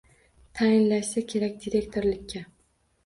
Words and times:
Tayinlashsa 0.59 1.23
kerak 1.33 1.61
direktorlikka. 1.67 2.43